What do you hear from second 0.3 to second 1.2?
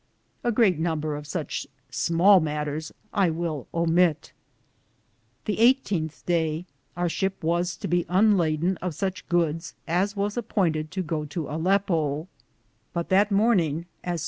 A greate number